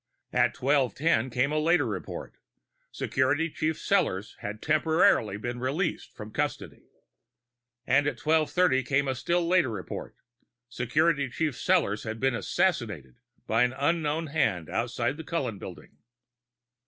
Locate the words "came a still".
8.81-9.47